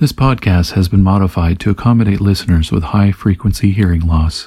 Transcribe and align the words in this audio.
This 0.00 0.12
podcast 0.12 0.74
has 0.74 0.86
been 0.88 1.02
modified 1.02 1.58
to 1.58 1.70
accommodate 1.70 2.20
listeners 2.20 2.70
with 2.70 2.84
high 2.84 3.10
frequency 3.10 3.72
hearing 3.72 4.06
loss. 4.06 4.46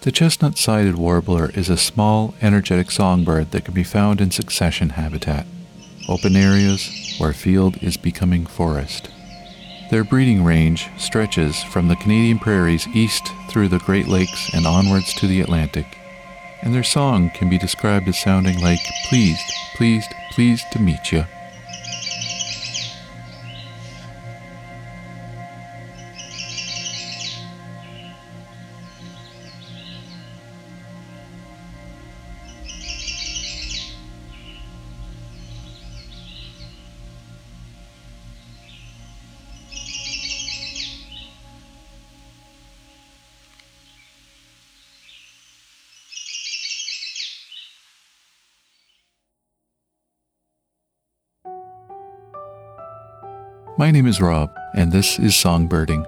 The 0.00 0.10
chestnut 0.10 0.56
sided 0.56 0.94
warbler 0.94 1.50
is 1.50 1.68
a 1.68 1.76
small, 1.76 2.34
energetic 2.40 2.90
songbird 2.90 3.50
that 3.50 3.66
can 3.66 3.74
be 3.74 3.84
found 3.84 4.22
in 4.22 4.30
succession 4.30 4.88
habitat, 4.88 5.44
open 6.08 6.36
areas 6.36 7.16
where 7.18 7.34
field 7.34 7.76
is 7.82 7.98
becoming 7.98 8.46
forest. 8.46 9.10
Their 9.94 10.02
breeding 10.02 10.42
range 10.42 10.88
stretches 10.98 11.62
from 11.62 11.86
the 11.86 11.94
Canadian 11.94 12.40
prairies 12.40 12.88
east 12.88 13.30
through 13.46 13.68
the 13.68 13.78
Great 13.78 14.08
Lakes 14.08 14.52
and 14.52 14.66
onwards 14.66 15.14
to 15.14 15.28
the 15.28 15.40
Atlantic, 15.40 15.86
and 16.62 16.74
their 16.74 16.82
song 16.82 17.30
can 17.30 17.48
be 17.48 17.58
described 17.58 18.08
as 18.08 18.18
sounding 18.18 18.60
like 18.60 18.80
pleased, 19.08 19.52
pleased, 19.76 20.12
pleased 20.32 20.64
to 20.72 20.82
meet 20.82 21.12
you. 21.12 21.26
My 53.84 53.90
name 53.90 54.06
is 54.06 54.18
Rob, 54.18 54.50
and 54.72 54.90
this 54.90 55.18
is 55.18 55.34
Songbirding. 55.34 56.06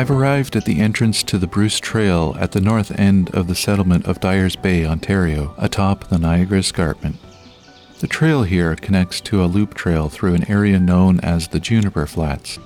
I've 0.00 0.10
arrived 0.10 0.56
at 0.56 0.64
the 0.64 0.80
entrance 0.80 1.22
to 1.24 1.36
the 1.36 1.46
Bruce 1.46 1.78
Trail 1.78 2.34
at 2.40 2.52
the 2.52 2.60
north 2.62 2.98
end 2.98 3.28
of 3.34 3.48
the 3.48 3.54
settlement 3.54 4.06
of 4.06 4.18
Dyers 4.18 4.56
Bay, 4.56 4.86
Ontario, 4.86 5.54
atop 5.58 6.08
the 6.08 6.18
Niagara 6.18 6.60
Escarpment. 6.60 7.16
The 7.98 8.06
trail 8.06 8.44
here 8.44 8.74
connects 8.76 9.20
to 9.20 9.44
a 9.44 9.44
loop 9.44 9.74
trail 9.74 10.08
through 10.08 10.32
an 10.32 10.50
area 10.50 10.80
known 10.80 11.20
as 11.20 11.48
the 11.48 11.60
Juniper 11.60 12.06
Flats, 12.06 12.58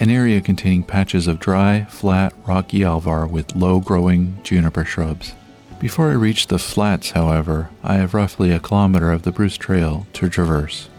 an 0.00 0.10
area 0.10 0.42
containing 0.42 0.82
patches 0.82 1.26
of 1.26 1.40
dry, 1.40 1.86
flat, 1.88 2.34
rocky 2.46 2.84
alvar 2.84 3.26
with 3.26 3.56
low 3.56 3.80
growing 3.80 4.38
juniper 4.42 4.84
shrubs. 4.84 5.32
Before 5.80 6.10
I 6.10 6.14
reach 6.16 6.48
the 6.48 6.58
flats, 6.58 7.12
however, 7.12 7.70
I 7.82 7.94
have 7.94 8.12
roughly 8.12 8.50
a 8.50 8.60
kilometer 8.60 9.10
of 9.12 9.22
the 9.22 9.32
Bruce 9.32 9.56
Trail 9.56 10.06
to 10.12 10.28
traverse. 10.28 10.90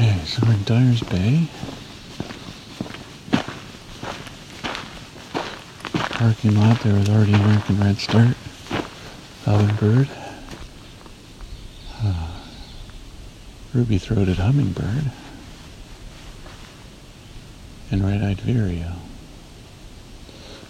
Okay, 0.00 0.20
so 0.26 0.46
we're 0.46 0.52
in 0.52 0.62
Dyers 0.62 1.02
Bay. 1.02 1.48
Parking 5.92 6.54
lot, 6.54 6.78
there 6.82 6.94
was 6.94 7.08
already 7.08 7.32
American 7.32 7.80
Redstart, 7.80 8.36
Ovenbird, 9.44 10.08
uh, 12.04 12.28
ruby-throated 13.74 14.36
hummingbird, 14.36 15.10
and 17.90 18.04
red-eyed 18.04 18.40
vireo. 18.42 18.92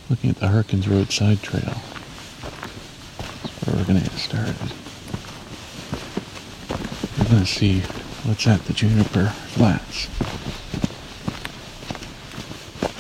Looking 0.09 0.31
at 0.31 0.37
the 0.37 0.49
Harkins 0.49 0.89
Roadside 0.89 1.43
Trail, 1.43 1.75
where 3.67 3.77
we're 3.77 3.85
going 3.85 3.99
to 4.03 4.09
get 4.09 4.19
started. 4.19 4.57
We're 7.19 7.29
going 7.29 7.45
to 7.45 7.47
see 7.47 7.83
what's 8.29 8.47
at 8.47 8.63
the 8.67 8.75
Juniper 8.75 9.27
Flats. 9.49 10.07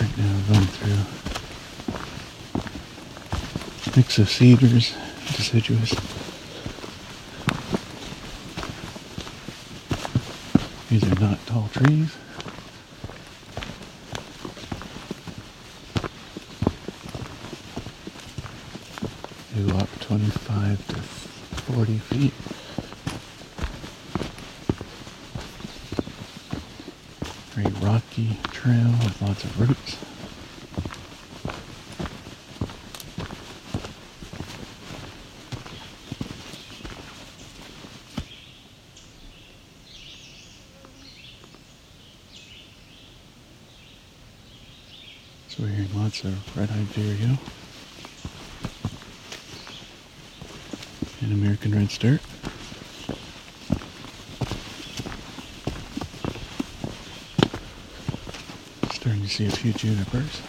Right 0.00 0.16
now 0.16 0.32
I'm 0.32 0.46
going 0.54 0.66
through 0.66 1.18
mix 3.94 4.18
of 4.18 4.30
cedars, 4.30 4.94
deciduous. 5.36 5.94
These 10.88 11.04
are 11.04 11.20
not 11.20 11.44
tall 11.46 11.68
trees. 11.74 12.16
They 19.54 19.62
go 19.70 19.76
up 19.76 19.88
25 20.00 20.86
to 20.88 20.94
40 20.94 21.98
feet. 21.98 22.32
Very 27.54 27.72
rocky 27.84 28.38
trail 28.52 28.90
with 29.02 29.20
lots 29.20 29.42
of 29.42 29.60
roots. 29.60 29.96
So 45.58 45.64
we're 45.64 45.70
hearing 45.70 46.00
lots 46.00 46.22
of 46.22 46.56
red-eyed 46.56 46.86
vireo 46.94 47.36
and 51.20 51.32
American 51.32 51.74
redstart. 51.74 52.20
Starting 58.92 59.22
to 59.22 59.28
see 59.28 59.46
a 59.46 59.50
few 59.50 59.72
junipers. 59.72 60.42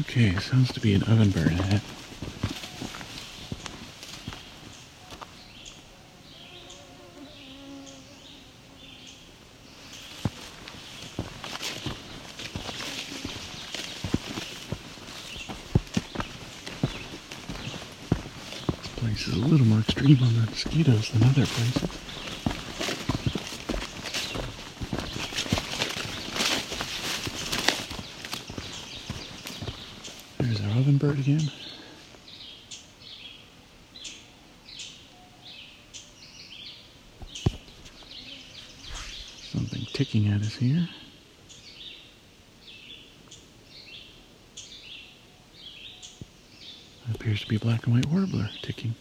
Okay, 0.00 0.38
sounds 0.40 0.70
to 0.72 0.80
be 0.80 0.92
an 0.92 1.00
ovenbird 1.00 1.52
hat. 1.52 1.72
Eh? 1.76 1.99
Is 19.30 19.36
a 19.36 19.46
little 19.46 19.66
more 19.66 19.80
extreme 19.80 20.20
on 20.22 20.34
the 20.34 20.40
mosquitoes 20.40 21.10
than 21.10 21.22
other 21.22 21.46
places. 21.46 21.88
There's 30.38 30.60
our 30.62 30.82
ovenbird 30.82 31.20
again. 31.20 31.50
Something 39.52 39.86
ticking 39.92 40.28
at 40.28 40.40
us 40.42 40.56
here. 40.56 40.88
appears 47.12 47.40
to 47.42 47.48
be 47.48 47.56
a 47.56 47.58
black 47.60 47.84
and 47.84 47.94
white 47.94 48.06
warbler 48.06 48.48
ticking. 48.62 48.94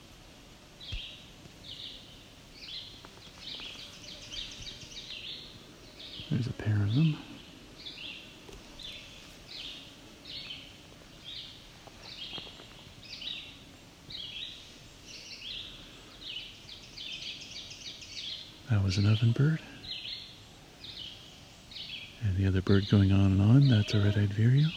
There's 6.30 6.48
a 6.48 6.54
pair 6.54 6.76
of 6.76 6.96
them. 6.96 7.18
That 18.70 18.84
was 18.84 18.98
an 18.98 19.06
ovenbird. 19.06 19.60
And 22.22 22.38
the 22.38 22.46
other 22.46 22.62
bird 22.62 22.88
going 22.90 23.12
on 23.12 23.32
and 23.32 23.42
on, 23.42 23.68
that's 23.68 23.96
a 23.96 24.00
red-eyed 24.00 24.34
vireo. 24.34 24.72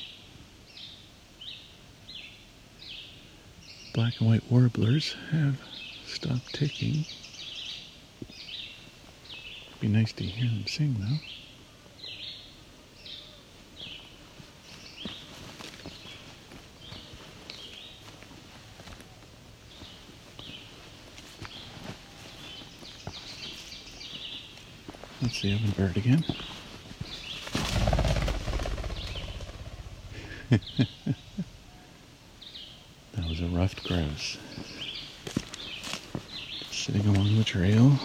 Black 3.92 4.18
and 4.20 4.28
white 4.28 4.50
warblers 4.50 5.16
have 5.30 5.60
stopped 6.06 6.54
ticking. 6.54 7.04
Be 9.82 9.88
nice 9.88 10.12
to 10.12 10.22
hear 10.22 10.46
them 10.46 10.64
sing 10.68 10.94
though. 11.00 11.16
Let's 25.20 25.36
see, 25.36 25.50
the 25.50 25.58
ovenbird 25.58 25.96
again. 25.96 26.24
that 33.14 33.28
was 33.28 33.40
a 33.40 33.46
ruffed 33.46 33.82
grouse. 33.82 34.38
Sitting 36.70 37.04
along 37.08 37.36
the 37.36 37.42
trail, 37.42 37.98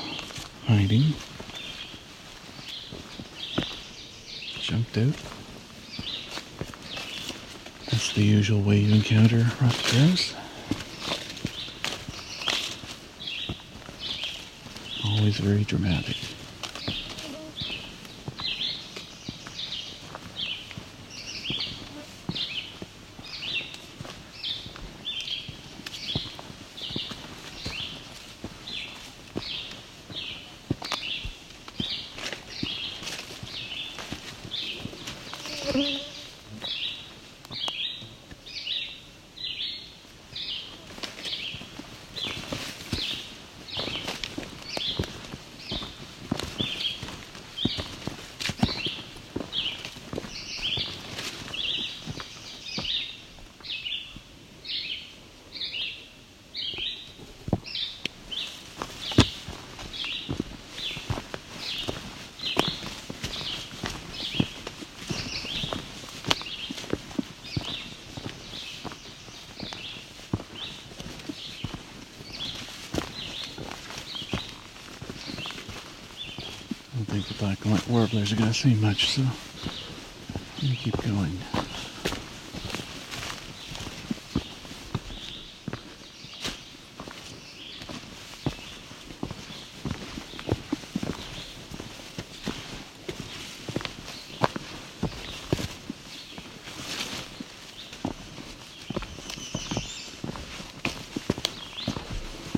hiding. 0.65 1.13
Jumped 4.68 4.98
out. 4.98 5.14
That's 7.86 8.12
the 8.12 8.22
usual 8.22 8.60
way 8.60 8.80
you 8.80 8.96
encounter 8.96 9.46
grouse. 9.60 10.36
Always 15.06 15.38
very 15.38 15.64
dramatic. 15.64 16.18
Think 77.07 77.27
the 77.27 77.69
white 77.69 77.88
warblers 77.88 78.33
are 78.33 78.36
going 78.36 78.51
to 78.51 78.54
see 78.54 78.75
much, 78.75 79.09
so 79.12 79.21
going 80.62 80.74
to 80.74 80.75
keep 80.75 81.01
going. 81.04 81.39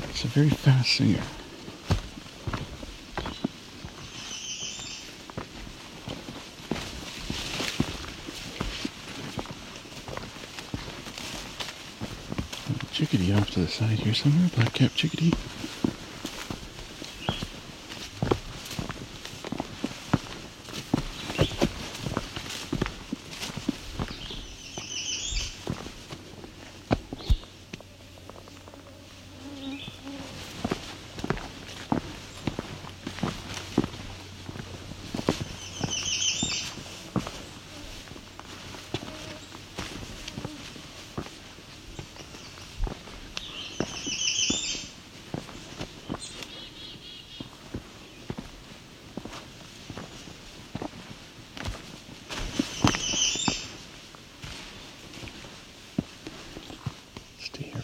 It's 0.09 0.23
a 0.23 0.27
very 0.27 0.49
fast 0.49 0.93
singer. 0.93 1.21
Side 13.69 13.99
here 13.99 14.13
somewhere, 14.13 14.49
black 14.55 14.73
cap 14.73 14.91
chickadee. 14.95 15.33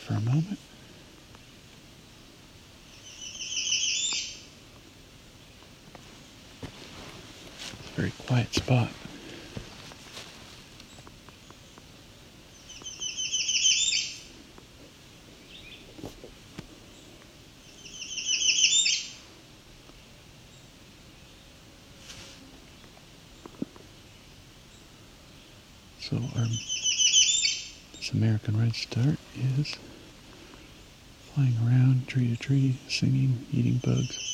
for 0.05 0.13
a 0.13 0.19
moment. 0.19 0.59
It's 7.79 7.84
a 7.84 7.84
very 7.95 8.11
quiet 8.27 8.53
spot. 8.53 8.89
So 26.01 26.17
our 26.37 26.45
this 27.93 28.11
American 28.11 28.59
redstart 28.59 29.17
is 29.35 29.75
flying 31.33 31.55
around 31.65 32.07
tree 32.07 32.35
to 32.35 32.37
tree, 32.37 32.77
singing, 32.89 33.45
eating 33.53 33.77
bugs. 33.77 34.24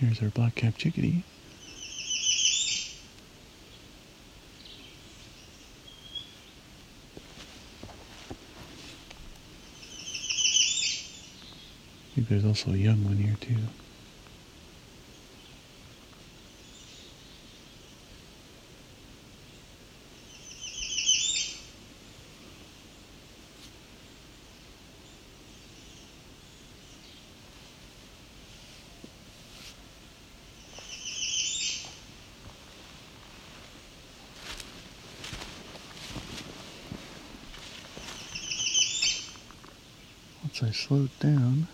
Here's 0.00 0.22
our 0.22 0.30
black-capped 0.30 0.78
chickadee. 0.78 1.22
I 12.00 12.14
think 12.14 12.28
there's 12.30 12.46
also 12.46 12.70
a 12.72 12.76
young 12.78 13.04
one 13.04 13.18
here 13.18 13.36
too. 13.42 13.58
I 40.70 40.72
slowed 40.72 41.10
down, 41.18 41.66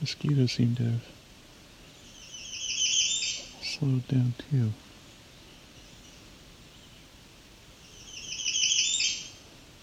mosquitoes 0.00 0.52
seem 0.52 0.76
to 0.76 0.84
have 0.84 1.04
slowed 3.60 4.06
down 4.06 4.34
too. 4.48 4.72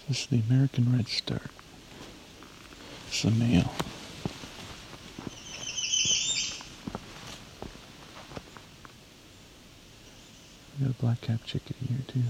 This 0.08 0.22
is 0.22 0.26
the 0.28 0.40
American 0.48 0.96
redstart. 0.96 1.50
It's 3.08 3.22
a 3.24 3.30
male. 3.30 3.70
We 10.80 10.86
got 10.86 10.96
a 10.98 10.98
black 10.98 11.20
cap 11.20 11.40
chickadee 11.44 11.88
here 11.88 11.98
too. 12.08 12.22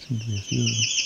Seem 0.00 0.18
to 0.18 0.26
be 0.26 0.34
a 0.34 0.40
few 0.40 0.64
of 0.64 0.74
them. 0.74 1.01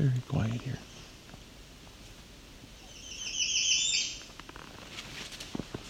Very 0.00 0.22
quiet 0.26 0.62
here. 0.62 0.78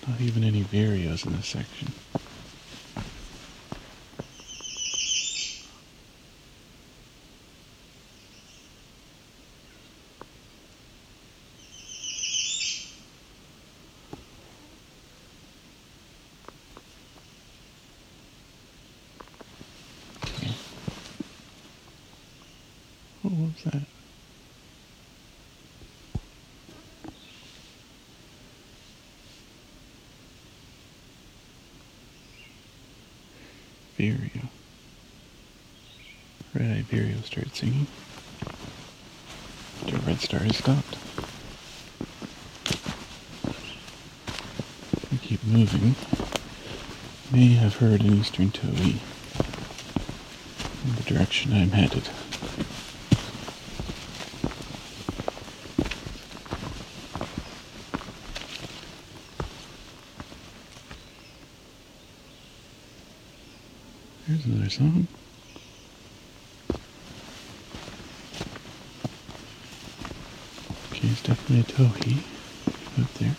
Not 0.09 0.21
even 0.21 0.43
any 0.43 0.65
vireos 0.65 1.25
in 1.25 1.37
this 1.37 1.47
section. 1.47 1.93
Okay. 20.37 20.57
What 23.23 23.35
was 23.35 23.63
that? 23.67 23.87
Vireo. 34.01 34.49
Red 36.55 36.87
Vireo 36.87 37.23
started 37.23 37.55
singing. 37.55 37.87
The 39.85 39.99
redstart 39.99 40.45
has 40.45 40.57
stopped. 40.57 40.97
We 45.13 45.19
keep 45.19 45.45
moving. 45.45 45.97
May 47.31 47.49
have 47.57 47.77
heard 47.77 48.01
an 48.01 48.15
eastern 48.15 48.51
towhee 48.51 49.01
in 50.87 50.95
the 50.97 51.03
direction 51.03 51.53
I'm 51.53 51.73
headed. 51.73 52.09
Another 64.79 64.93
song. 64.93 65.09
Okay, 70.87 71.09
it's 71.09 71.23
definitely 71.23 71.61
a 71.61 71.65
towhee 71.65 72.27
up 73.01 73.15
there. 73.15 73.39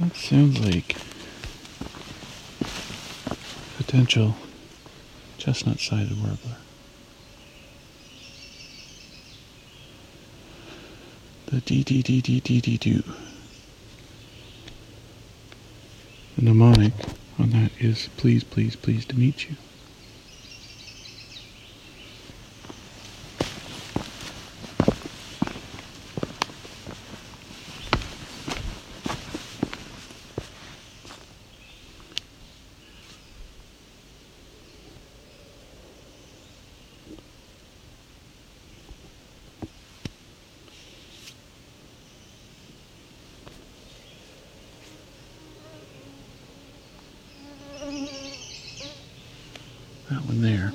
That 0.00 0.14
sounds 0.16 0.60
like 0.60 0.96
potential 3.76 4.36
chestnut-sided 5.38 6.16
warbler. 6.20 6.56
The 11.46 11.60
D 11.60 11.82
D 11.82 12.02
D 12.02 12.20
D 12.20 12.40
D 12.40 12.60
D 12.60 12.76
do. 12.76 13.02
The 16.36 16.42
mnemonic 16.42 16.92
on 17.38 17.50
that 17.50 17.70
is 17.80 18.08
please, 18.16 18.44
please, 18.44 18.76
please 18.76 19.04
to 19.06 19.18
meet 19.18 19.48
you. 19.48 19.56
That 50.10 50.24
one 50.24 50.40
there. 50.40 50.72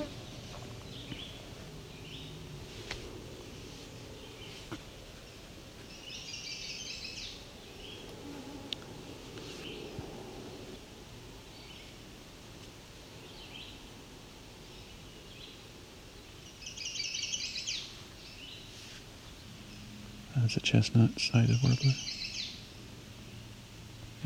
That's 20.44 20.58
a 20.58 20.60
chestnut 20.60 21.22
sided 21.22 21.64
warbler. 21.64 21.96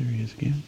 There 0.00 0.08
he 0.08 0.20
is 0.20 0.34
again. 0.34 0.64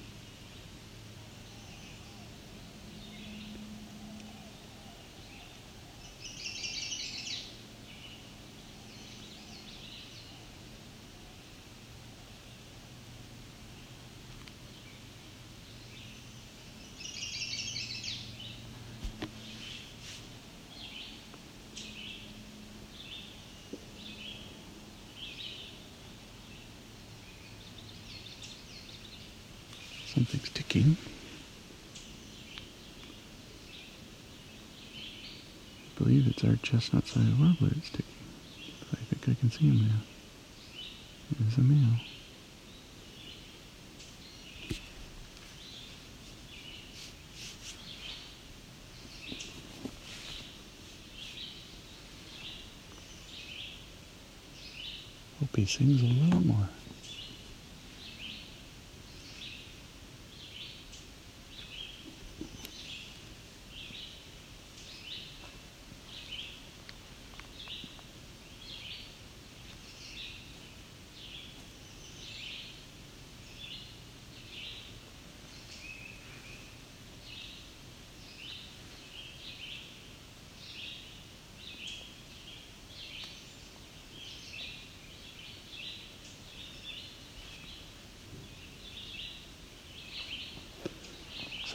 Something's 30.13 30.49
ticking. 30.49 30.97
I 35.87 36.03
believe 36.03 36.27
it's 36.27 36.43
our 36.43 36.57
chestnut 36.57 37.07
sided 37.07 37.39
warbler 37.39 37.69
that's 37.69 37.91
ticking. 37.91 38.05
I 38.93 38.97
think 38.97 39.29
I 39.29 39.39
can 39.39 39.53
see 39.53 39.69
him 39.69 39.87
now. 39.87 40.01
There's 41.39 41.59
a 41.59 41.61
male. 41.61 42.01
Hope 55.39 55.55
he 55.55 55.67
sings 55.67 56.03
a 56.03 56.07
little 56.07 56.41
more. 56.41 56.69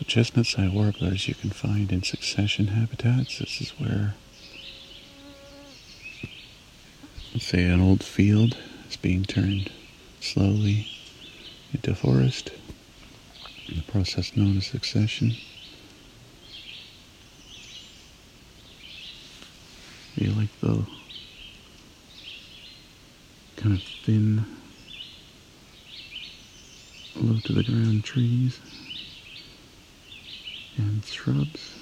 Chestnut-side 0.07 0.71
warblers 0.71 1.27
you 1.27 1.33
can 1.35 1.50
find 1.50 1.91
in 1.91 2.03
succession 2.03 2.67
habitats. 2.67 3.39
This 3.39 3.59
is 3.59 3.71
where, 3.71 4.15
let's 7.33 7.47
say, 7.47 7.63
an 7.63 7.81
old 7.81 8.03
field 8.03 8.57
is 8.88 8.97
being 8.97 9.24
turned 9.24 9.71
slowly 10.19 10.88
into 11.74 11.95
forest. 11.95 12.51
The 13.67 13.81
process 13.83 14.35
known 14.35 14.57
as 14.57 14.67
succession. 14.67 15.38
You 20.15 20.31
like 20.31 20.59
the 20.62 20.85
kind 23.57 23.74
of 23.74 23.83
thin, 23.83 24.45
low 27.15 27.39
to 27.39 27.53
the 27.53 27.63
ground 27.63 28.03
trees 28.03 28.59
and 30.77 31.03
shrubs. 31.05 31.75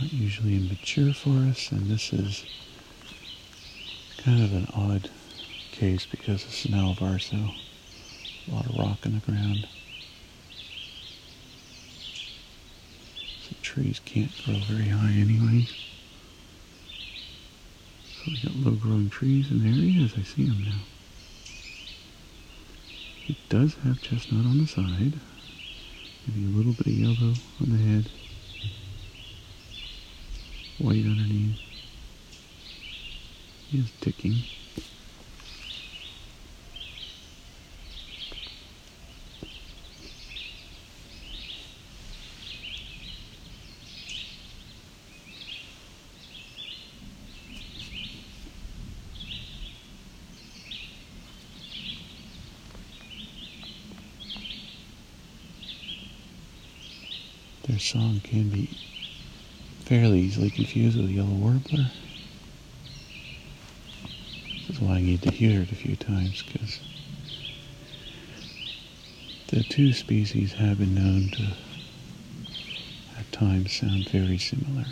Not 0.00 0.12
usually 0.12 0.56
in 0.56 0.68
mature 0.68 1.12
forests, 1.12 1.72
and 1.72 1.90
this 1.90 2.12
is 2.12 2.44
kind 4.18 4.42
of 4.42 4.52
an 4.52 4.68
odd 4.74 5.10
case 5.72 6.06
because 6.06 6.44
it's 6.44 6.64
an 6.64 6.74
alvar, 6.74 7.18
a 7.32 8.54
lot 8.54 8.66
of 8.66 8.76
rock 8.76 9.06
in 9.06 9.14
the 9.14 9.20
ground. 9.20 9.66
So 13.42 13.54
trees 13.62 14.00
can't 14.04 14.32
grow 14.44 14.56
very 14.56 14.88
high 14.88 15.12
anyway. 15.12 15.66
So 18.04 18.32
we 18.32 18.36
got 18.38 18.56
low 18.56 18.72
growing 18.72 19.08
trees 19.08 19.50
in 19.50 19.62
the 19.62 19.68
area 19.68 20.04
as 20.04 20.14
I 20.14 20.22
see 20.22 20.44
them 20.44 20.64
now. 20.64 20.95
It 23.28 23.36
does 23.48 23.74
have 23.82 24.00
chestnut 24.00 24.46
on 24.46 24.58
the 24.58 24.66
side. 24.66 25.20
Maybe 26.26 26.44
a 26.44 26.48
little 26.48 26.72
bit 26.72 26.86
of 26.86 26.92
yellow 26.92 27.34
on 27.60 27.70
the 27.70 27.76
head. 27.76 28.08
White 30.78 31.04
underneath. 31.06 31.58
He 33.72 33.78
is 33.78 33.92
ticking. 34.00 34.44
Song 57.86 58.20
can 58.24 58.48
be 58.48 58.68
fairly 59.84 60.18
easily 60.18 60.50
confused 60.50 60.96
with 60.96 61.06
a 61.06 61.12
yellow 61.12 61.28
warbler. 61.28 61.86
This 64.66 64.70
is 64.70 64.80
why 64.80 64.96
I 64.96 65.00
need 65.00 65.22
to 65.22 65.30
hear 65.30 65.62
it 65.62 65.70
a 65.70 65.76
few 65.76 65.94
times, 65.94 66.42
because 66.42 66.80
the 69.48 69.62
two 69.62 69.92
species 69.92 70.54
have 70.54 70.78
been 70.78 70.96
known 70.96 71.28
to 71.30 71.42
at 73.16 73.30
times 73.30 73.72
sound 73.72 74.08
very 74.08 74.38
similar. 74.38 74.86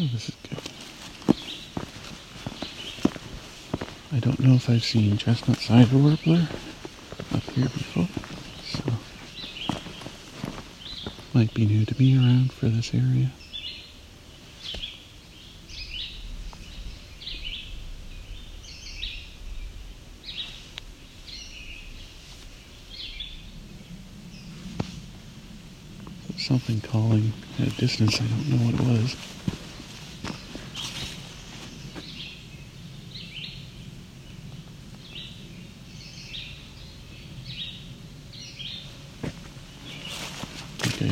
Oh, 0.00 0.08
this 0.12 0.30
is 0.30 0.34
good. 0.48 0.58
I 4.10 4.11
don't 4.22 4.38
know 4.38 4.54
if 4.54 4.70
I've 4.70 4.84
seen 4.84 5.18
chestnut 5.18 5.58
side 5.58 5.92
warbler 5.92 6.46
up 7.34 7.42
here 7.50 7.64
before, 7.64 8.06
so 8.62 8.84
might 11.34 11.52
be 11.54 11.66
new 11.66 11.84
to 11.84 11.98
me 11.98 12.16
around 12.16 12.52
for 12.52 12.68
this 12.68 12.94
area. 12.94 13.32
Something 26.38 26.80
calling 26.80 27.32
at 27.58 27.66
a 27.66 27.70
distance, 27.76 28.20
I 28.20 28.24
don't 28.26 28.48
know 28.50 28.66
what 28.66 28.74
it 28.74 29.02
was. 29.02 29.16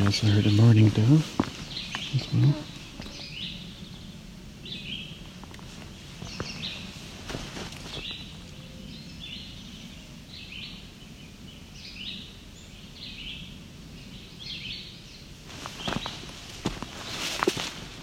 I 0.01 0.05
also 0.05 0.25
heard 0.25 0.47
a 0.47 0.51
mourning 0.51 0.89
dove 0.89 1.39
as 2.15 2.33
well. 2.33 2.55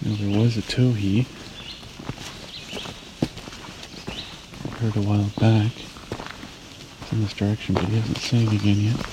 Now 0.03 0.15
there 0.15 0.39
was 0.39 0.57
a 0.57 0.63
towhee. 0.63 1.27
I 4.65 4.71
heard 4.79 4.97
a 4.97 5.01
while 5.01 5.31
back. 5.41 5.73
It's 7.03 7.13
in 7.13 7.23
this 7.23 7.33
direction, 7.33 7.75
but 7.75 7.87
he 7.87 7.97
hasn't 7.99 8.19
sang 8.19 8.55
again 8.55 8.77
yet. 8.77 9.08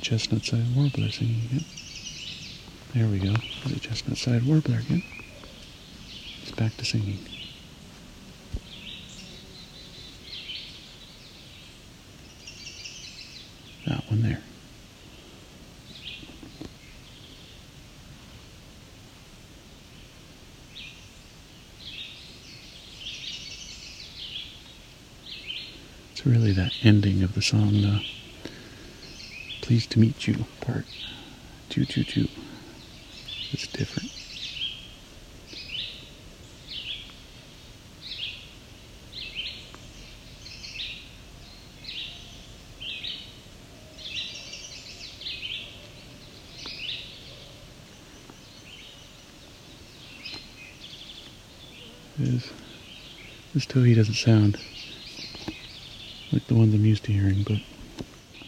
The 0.00 0.06
chestnut 0.06 0.42
side 0.44 0.74
warbler 0.74 1.10
singing 1.10 1.42
again. 1.46 1.64
There 2.94 3.06
we 3.06 3.18
go. 3.18 3.34
A 3.66 3.78
chestnut 3.78 4.16
side 4.16 4.44
warbler 4.44 4.78
again. 4.78 5.02
It's 6.42 6.52
back 6.52 6.74
to 6.78 6.84
singing. 6.86 7.18
That 13.86 14.08
one 14.08 14.22
there. 14.22 14.42
It's 26.12 26.26
really 26.26 26.52
that 26.52 26.72
ending 26.82 27.22
of 27.22 27.34
the 27.34 27.42
song, 27.42 27.82
though 27.82 28.00
pleased 29.70 29.90
to 29.90 30.00
meet 30.00 30.26
you 30.26 30.46
part. 30.60 30.84
Choo 31.68 31.84
choo 31.84 32.02
choo. 32.02 32.28
It's 33.52 33.68
different. 33.68 34.10
Is 52.18 52.50
this 53.54 53.66
towhee 53.66 53.94
doesn't 53.94 54.14
sound 54.14 54.58
like 56.32 56.44
the 56.48 56.56
ones 56.56 56.74
I'm 56.74 56.84
used 56.84 57.04
to 57.04 57.12
hearing, 57.12 57.44
but 57.44 57.58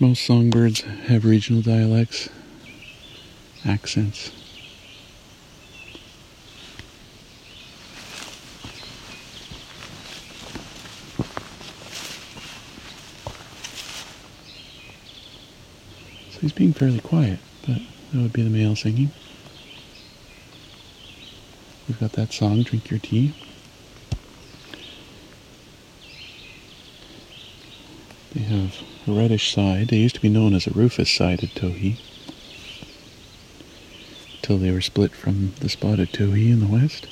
most 0.02 0.24
songbirds 0.24 0.80
have 0.80 1.24
regional 1.24 1.62
dialects, 1.62 2.28
accents. 3.64 4.32
So 16.32 16.40
he's 16.40 16.50
being 16.50 16.72
fairly 16.72 16.98
quiet, 16.98 17.38
but 17.64 17.78
that 18.12 18.22
would 18.22 18.32
be 18.32 18.42
the 18.42 18.50
male 18.50 18.74
singing. 18.74 19.12
We've 21.86 22.00
got 22.00 22.14
that 22.14 22.32
song, 22.32 22.64
Drink 22.64 22.90
Your 22.90 22.98
Tea. 22.98 23.36
reddish 29.06 29.52
side. 29.52 29.88
They 29.88 29.96
used 29.96 30.14
to 30.14 30.20
be 30.20 30.28
known 30.28 30.54
as 30.54 30.66
a 30.66 30.70
rufous-sided 30.70 31.50
towhee 31.54 31.98
until 34.36 34.58
they 34.58 34.70
were 34.70 34.80
split 34.80 35.12
from 35.12 35.54
the 35.60 35.68
spotted 35.68 36.12
towhee 36.12 36.52
in 36.52 36.60
the 36.60 36.66
west. 36.66 37.08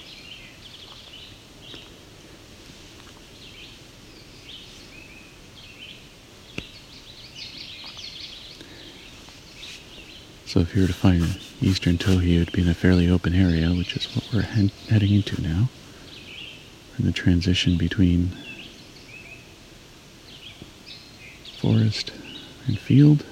So 10.46 10.59
if 10.59 10.74
you 10.74 10.83
were 10.83 10.88
to 10.88 10.92
find 10.92 11.38
eastern 11.61 11.96
towhee, 11.96 12.35
it 12.35 12.38
would 12.40 12.53
be 12.53 12.62
in 12.62 12.68
a 12.68 12.74
fairly 12.74 13.09
open 13.09 13.35
area, 13.35 13.70
which 13.70 13.96
is 13.96 14.07
what 14.16 14.29
we're 14.33 14.42
he 14.42 14.72
heading 14.88 15.14
into 15.14 15.40
now. 15.40 15.68
In 16.98 17.07
the 17.07 17.12
transition 17.12 17.79
between 17.79 18.37
forest 21.61 22.11
and 22.66 22.79
field. 22.79 23.23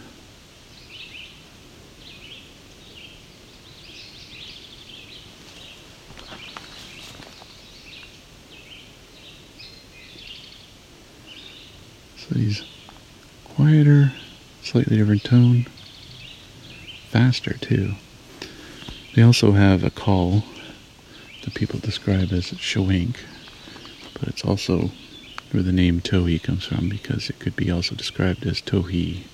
So 12.18 12.34
these 12.34 12.62
quieter, 13.44 14.12
slightly 14.62 14.98
different 14.98 15.24
tone, 15.24 15.66
faster 17.08 17.54
too. 17.54 17.94
They 19.14 19.22
also 19.22 19.52
have 19.52 19.82
a 19.82 19.90
call 19.90 20.44
that 21.44 21.54
people 21.54 21.78
describe 21.78 22.30
as 22.32 22.52
chewink, 22.52 23.16
but 24.20 24.28
it's 24.28 24.44
also 24.44 24.90
where 25.50 25.62
the 25.62 25.72
name 25.72 26.00
Towhee 26.00 26.42
comes 26.42 26.64
from 26.64 26.88
because 26.88 27.30
it 27.30 27.38
could 27.38 27.56
be 27.56 27.70
also 27.70 27.94
described 27.94 28.46
as 28.46 28.60
Towhee. 28.60 29.24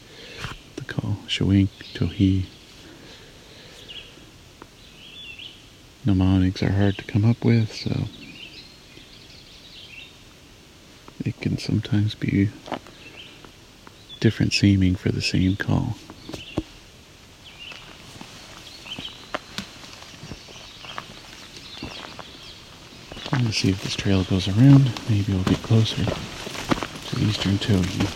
The 0.76 0.84
call 0.84 1.18
chewink, 1.26 1.68
Towhee. 1.94 2.44
Mnemonics 6.04 6.62
are 6.62 6.72
hard 6.72 6.98
to 6.98 7.04
come 7.04 7.24
up 7.24 7.44
with, 7.44 7.72
so 7.72 8.04
it 11.24 11.40
can 11.40 11.56
sometimes 11.58 12.14
be 12.14 12.50
different 14.20 14.52
seeming 14.52 14.94
for 14.94 15.10
the 15.10 15.22
same 15.22 15.56
call. 15.56 15.96
To 23.54 23.60
see 23.60 23.68
if 23.70 23.84
this 23.84 23.94
trail 23.94 24.24
goes 24.24 24.48
around. 24.48 24.90
Maybe 25.08 25.32
we'll 25.32 25.44
get 25.44 25.62
closer 25.62 26.04
to 26.04 27.20
eastern 27.20 27.56
Towhee. 27.58 28.10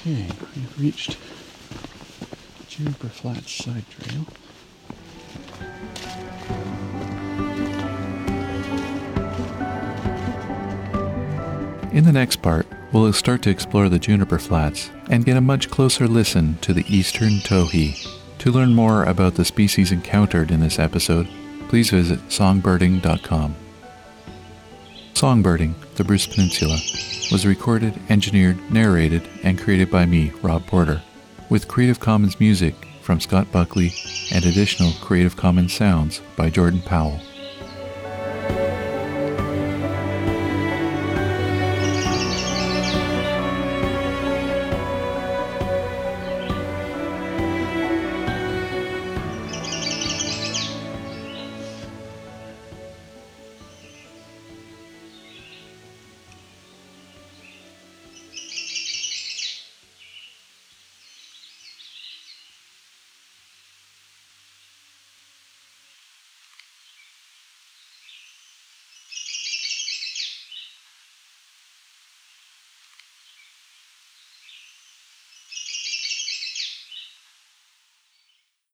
Okay, 0.00 0.28
we've 0.56 0.80
reached 0.80 1.18
Juniper 2.68 3.08
Flats 3.08 3.52
side 3.52 3.84
trail. 3.90 4.24
In 11.92 12.04
the 12.04 12.12
next 12.12 12.36
part, 12.40 12.66
we'll 13.02 13.12
start 13.12 13.42
to 13.42 13.50
explore 13.50 13.88
the 13.88 13.98
juniper 13.98 14.38
flats 14.38 14.90
and 15.10 15.24
get 15.24 15.36
a 15.36 15.40
much 15.40 15.68
closer 15.68 16.06
listen 16.08 16.56
to 16.62 16.72
the 16.72 16.84
eastern 16.88 17.32
towhee. 17.40 18.08
To 18.38 18.50
learn 18.50 18.74
more 18.74 19.04
about 19.04 19.34
the 19.34 19.44
species 19.44 19.92
encountered 19.92 20.50
in 20.50 20.60
this 20.60 20.78
episode, 20.78 21.28
please 21.68 21.90
visit 21.90 22.20
songbirding.com. 22.28 23.54
Songbirding, 25.14 25.74
the 25.96 26.04
Bruce 26.04 26.26
Peninsula, 26.26 26.78
was 27.32 27.46
recorded, 27.46 27.98
engineered, 28.08 28.58
narrated, 28.70 29.28
and 29.42 29.58
created 29.58 29.90
by 29.90 30.06
me, 30.06 30.32
Rob 30.42 30.66
Porter, 30.66 31.02
with 31.50 31.68
Creative 31.68 32.00
Commons 32.00 32.38
music 32.40 32.74
from 33.02 33.20
Scott 33.20 33.50
Buckley 33.52 33.92
and 34.32 34.44
additional 34.44 34.92
Creative 35.00 35.36
Commons 35.36 35.74
sounds 35.74 36.20
by 36.36 36.50
Jordan 36.50 36.80
Powell. 36.80 37.20